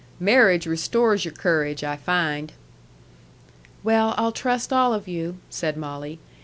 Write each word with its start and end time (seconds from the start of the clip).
"Marriage 0.19 0.65
restores 0.65 1.25
your 1.25 1.31
courage, 1.35 1.83
I 1.83 1.95
find." 1.95 2.53
"Well, 3.83 4.15
I'll 4.17 4.31
trust 4.31 4.73
all 4.73 4.95
of 4.95 5.07
you," 5.07 5.37
said 5.51 5.77
Molly. 5.77 6.17